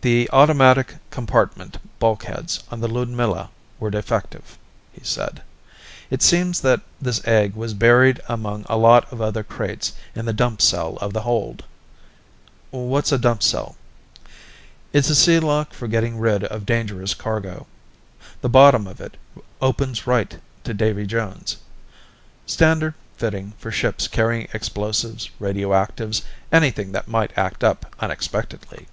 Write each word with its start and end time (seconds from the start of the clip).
"The 0.00 0.30
automatic 0.32 0.94
compartment 1.10 1.76
bulkheads 1.98 2.62
on 2.70 2.80
the 2.80 2.86
Ludmilla 2.88 3.50
were 3.80 3.90
defective," 3.90 4.56
he 4.92 5.04
said. 5.04 5.42
"It 6.08 6.22
seems 6.22 6.60
that 6.62 6.80
this 7.02 7.20
egg 7.26 7.54
was 7.54 7.74
buried 7.74 8.20
among 8.28 8.64
a 8.70 8.76
lot 8.78 9.12
of 9.12 9.20
other 9.20 9.42
crates 9.42 9.94
in 10.14 10.24
the 10.24 10.32
dump 10.32 10.62
cell 10.62 10.96
of 11.00 11.12
the 11.12 11.22
hold" 11.22 11.64
"What's 12.70 13.10
a 13.12 13.18
dump 13.18 13.42
cell?" 13.42 13.76
"It's 14.94 15.10
a 15.10 15.16
sea 15.16 15.40
lock 15.40 15.74
for 15.74 15.88
getting 15.88 16.16
rid 16.18 16.44
of 16.44 16.64
dangerous 16.64 17.12
cargo. 17.12 17.66
The 18.40 18.48
bottom 18.48 18.86
of 18.86 19.00
it 19.02 19.16
opens 19.60 20.06
right 20.06 20.38
to 20.64 20.72
Davy 20.72 21.06
Jones. 21.06 21.56
Standard 22.46 22.94
fitting 23.18 23.52
for 23.58 23.72
ships 23.72 24.06
carrying 24.06 24.46
explosives, 24.54 25.28
radioactives, 25.40 26.22
anything 26.52 26.92
that 26.92 27.08
might 27.08 27.36
act 27.36 27.64
up 27.64 27.92
unexpectedly." 27.98 28.86